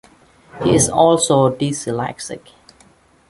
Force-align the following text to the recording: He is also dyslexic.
He 0.63 0.73
is 0.73 0.89
also 0.89 1.51
dyslexic. 1.55 2.41